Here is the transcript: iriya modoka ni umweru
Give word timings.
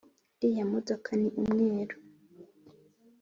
iriya 0.41 0.65
modoka 0.71 1.09
ni 1.19 1.29
umweru 1.41 1.95